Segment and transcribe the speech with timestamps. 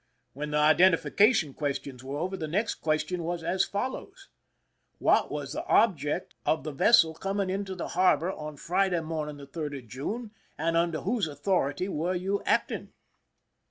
[0.33, 4.29] When the identification questions were over, the next question was as follows:"
[4.97, 9.37] What was the object ot the vessel coming into the harbor on Friday morn ing,
[9.37, 12.93] the 3d of June, and under whose authority were you acting